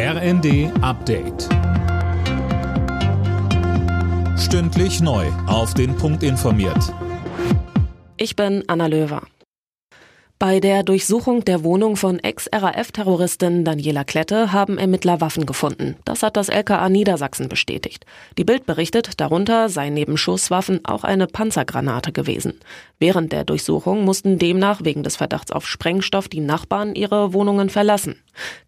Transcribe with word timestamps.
RND 0.00 0.70
Update. 0.80 1.48
Stündlich 4.38 5.00
neu. 5.00 5.26
Auf 5.48 5.74
den 5.74 5.96
Punkt 5.96 6.22
informiert. 6.22 6.94
Ich 8.16 8.36
bin 8.36 8.62
Anna 8.68 8.86
Löwer. 8.86 9.22
Bei 10.38 10.60
der 10.60 10.84
Durchsuchung 10.84 11.44
der 11.44 11.64
Wohnung 11.64 11.96
von 11.96 12.20
Ex-RAF-Terroristin 12.20 13.64
Daniela 13.64 14.04
Klette 14.04 14.52
haben 14.52 14.78
Ermittler 14.78 15.20
Waffen 15.20 15.46
gefunden. 15.46 15.96
Das 16.04 16.22
hat 16.22 16.36
das 16.36 16.48
LKA 16.48 16.88
Niedersachsen 16.88 17.48
bestätigt. 17.48 18.06
Die 18.38 18.44
Bild 18.44 18.66
berichtet, 18.66 19.20
darunter 19.20 19.68
sei 19.68 19.90
neben 19.90 20.16
Schusswaffen 20.16 20.84
auch 20.84 21.02
eine 21.02 21.26
Panzergranate 21.26 22.12
gewesen. 22.12 22.60
Während 23.00 23.32
der 23.32 23.42
Durchsuchung 23.42 24.04
mussten 24.04 24.38
demnach 24.38 24.84
wegen 24.84 25.02
des 25.02 25.16
Verdachts 25.16 25.50
auf 25.50 25.66
Sprengstoff 25.66 26.28
die 26.28 26.38
Nachbarn 26.38 26.94
ihre 26.94 27.32
Wohnungen 27.32 27.68
verlassen. 27.68 28.14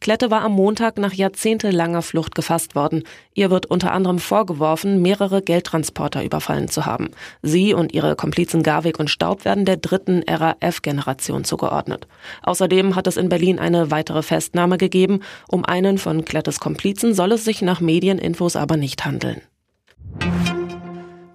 Klette 0.00 0.30
war 0.30 0.42
am 0.42 0.52
Montag 0.52 0.98
nach 0.98 1.12
jahrzehntelanger 1.12 2.02
Flucht 2.02 2.34
gefasst 2.34 2.74
worden. 2.74 3.04
Ihr 3.34 3.50
wird 3.50 3.66
unter 3.66 3.92
anderem 3.92 4.18
vorgeworfen, 4.18 5.02
mehrere 5.02 5.42
Geldtransporter 5.42 6.24
überfallen 6.24 6.68
zu 6.68 6.86
haben. 6.86 7.10
Sie 7.42 7.74
und 7.74 7.92
ihre 7.92 8.16
Komplizen 8.16 8.62
Garwig 8.62 8.98
und 8.98 9.10
Staub 9.10 9.44
werden 9.44 9.64
der 9.64 9.76
dritten 9.76 10.22
RAF-Generation 10.28 11.44
zugeordnet. 11.44 12.06
Außerdem 12.42 12.96
hat 12.96 13.06
es 13.06 13.16
in 13.16 13.28
Berlin 13.28 13.58
eine 13.58 13.90
weitere 13.90 14.22
Festnahme 14.22 14.78
gegeben. 14.78 15.20
Um 15.48 15.64
einen 15.64 15.98
von 15.98 16.24
Klettes 16.24 16.60
Komplizen 16.60 17.14
soll 17.14 17.32
es 17.32 17.44
sich 17.44 17.62
nach 17.62 17.80
Medieninfos 17.80 18.56
aber 18.56 18.76
nicht 18.76 19.04
handeln. 19.04 19.40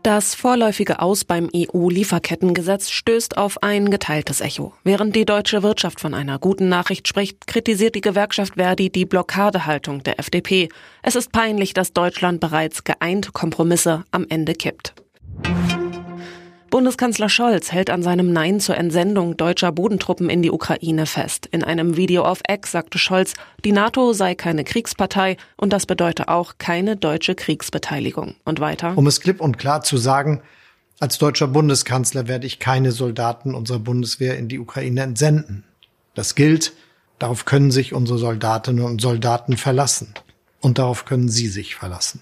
Das 0.06 0.36
vorläufige 0.36 1.00
Aus 1.00 1.26
beim 1.26 1.50
EU-Lieferkettengesetz 1.52 2.92
stößt 2.92 3.40
auf 3.40 3.64
ein 3.64 3.90
geteiltes 3.90 4.40
Echo. 4.40 4.72
Während 4.84 5.16
die 5.16 5.26
deutsche 5.26 5.64
Wirtschaft 5.64 6.00
von 6.00 6.14
einer 6.14 6.38
guten 6.38 6.70
Nachricht 6.70 7.08
spricht, 7.08 7.48
kritisiert 7.48 7.96
die 7.96 8.02
Gewerkschaft 8.02 8.54
Verdi 8.54 8.92
die 8.92 9.06
Blockadehaltung 9.06 10.04
der 10.04 10.20
FDP. 10.20 10.70
Es 11.02 11.16
ist 11.16 11.32
peinlich, 11.32 11.74
dass 11.74 11.92
Deutschland 11.92 12.40
bereits 12.40 12.84
geeint 12.84 13.34
Kompromisse 13.34 14.04
am 14.12 14.28
Ende 14.30 14.54
kippt. 14.54 14.94
Bundeskanzler 16.76 17.30
Scholz 17.30 17.72
hält 17.72 17.90
an 17.90 18.04
seinem 18.04 18.34
Nein 18.34 18.60
zur 18.60 18.76
Entsendung 18.76 19.38
deutscher 19.38 19.72
Bodentruppen 19.72 20.30
in 20.30 20.42
die 20.42 20.52
Ukraine 20.52 21.06
fest. 21.06 21.48
In 21.50 21.64
einem 21.64 21.96
Video 21.96 22.26
auf 22.26 22.42
X 22.50 22.74
sagte 22.74 22.98
Scholz, 22.98 23.34
die 23.64 23.72
NATO 23.72 24.12
sei 24.12 24.36
keine 24.36 24.66
Kriegspartei 24.66 25.38
und 25.56 25.72
das 25.72 25.86
bedeute 25.86 26.28
auch 26.28 26.56
keine 26.58 26.98
deutsche 26.98 27.34
Kriegsbeteiligung. 27.34 28.36
Und 28.44 28.60
weiter. 28.60 28.92
Um 28.98 29.08
es 29.08 29.22
klipp 29.22 29.40
und 29.40 29.58
klar 29.58 29.84
zu 29.84 29.96
sagen, 29.96 30.42
als 31.00 31.18
deutscher 31.18 31.48
Bundeskanzler 31.48 32.28
werde 32.28 32.46
ich 32.46 32.60
keine 32.60 32.92
Soldaten 32.92 33.56
unserer 33.56 33.80
Bundeswehr 33.80 34.38
in 34.38 34.50
die 34.50 34.60
Ukraine 34.60 35.04
entsenden. 35.04 35.64
Das 36.14 36.36
gilt, 36.36 36.74
darauf 37.20 37.46
können 37.46 37.72
sich 37.72 37.94
unsere 37.94 38.20
Soldatinnen 38.20 38.84
und 38.84 39.00
Soldaten 39.00 39.56
verlassen. 39.56 40.14
Und 40.60 40.78
darauf 40.78 41.06
können 41.06 41.30
Sie 41.30 41.48
sich 41.48 41.74
verlassen. 41.74 42.20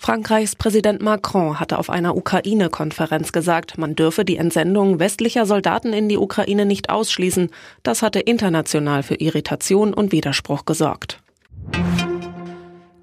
Frankreichs 0.00 0.54
Präsident 0.54 1.02
Macron 1.02 1.58
hatte 1.58 1.78
auf 1.78 1.90
einer 1.90 2.16
Ukraine-Konferenz 2.16 3.32
gesagt, 3.32 3.76
man 3.78 3.96
dürfe 3.96 4.24
die 4.24 4.36
Entsendung 4.36 5.00
westlicher 5.00 5.44
Soldaten 5.44 5.92
in 5.92 6.08
die 6.08 6.16
Ukraine 6.16 6.64
nicht 6.64 6.88
ausschließen. 6.88 7.50
Das 7.82 8.00
hatte 8.00 8.20
international 8.20 9.02
für 9.02 9.16
Irritation 9.16 9.92
und 9.92 10.12
Widerspruch 10.12 10.64
gesorgt. 10.64 11.20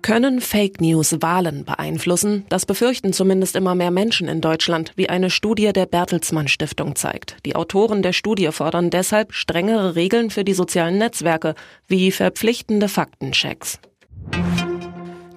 Können 0.01 0.39
Fake 0.39 0.81
News 0.81 1.17
Wahlen 1.21 1.65
beeinflussen? 1.65 2.45
Das 2.47 2.65
befürchten 2.65 3.11
zumindest 3.11 3.55
immer 3.55 3.75
mehr 3.75 3.91
Menschen 3.91 4.27
in 4.27 4.39
Deutschland, 4.39 4.93
wie 4.95 5.09
eine 5.09 5.29
Studie 5.29 5.73
der 5.73 5.87
Bertelsmann 5.87 6.47
Stiftung 6.47 6.95
zeigt. 6.95 7.37
Die 7.45 7.55
Autoren 7.55 8.03
der 8.03 8.13
Studie 8.13 8.51
fordern 8.51 8.89
deshalb 8.89 9.33
strengere 9.33 9.95
Regeln 9.95 10.29
für 10.29 10.43
die 10.43 10.53
sozialen 10.53 10.97
Netzwerke, 10.97 11.55
wie 11.87 12.11
verpflichtende 12.11 12.87
Faktenchecks. 12.87 13.79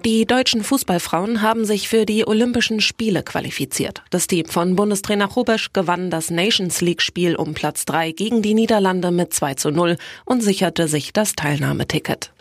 Die 0.05 0.25
deutschen 0.25 0.63
Fußballfrauen 0.63 1.41
haben 1.41 1.65
sich 1.65 1.89
für 1.89 2.05
die 2.05 2.25
Olympischen 2.25 2.79
Spiele 2.79 3.21
qualifiziert. 3.21 4.01
Das 4.11 4.27
Team 4.27 4.45
von 4.45 4.77
Bundestrainer 4.77 5.25
Rubesch 5.25 5.73
gewann 5.73 6.09
das 6.09 6.29
Nations 6.29 6.79
League 6.79 7.01
Spiel 7.01 7.35
um 7.35 7.53
Platz 7.53 7.83
3 7.83 8.13
gegen 8.13 8.41
die 8.41 8.53
Niederlande 8.53 9.11
mit 9.11 9.33
2 9.33 9.55
zu 9.55 9.71
0 9.71 9.97
und 10.23 10.41
sicherte 10.41 10.87
sich 10.87 11.11
das 11.11 11.33
Teilnahmeticket. 11.33 12.31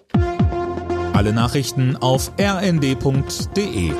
Alle 1.14 1.32
Nachrichten 1.32 1.96
auf 1.96 2.30
rnd.de 2.40 3.92